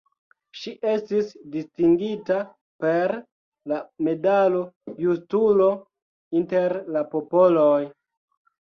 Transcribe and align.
Ŝi 0.59 0.71
estis 0.93 1.27
distingita 1.55 2.39
per 2.85 3.15
la 3.73 3.83
medalo 4.09 4.65
Justulo 5.07 5.71
inter 6.43 6.79
la 6.99 7.07
popoloj. 7.15 7.81